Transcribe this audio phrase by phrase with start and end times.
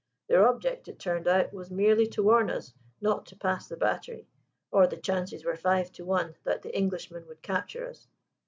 [0.29, 4.27] "Their object, it turned out, was merely to warn us not to pass the battery,
[4.71, 8.07] or the chances were five to one that the Englishman would capture us.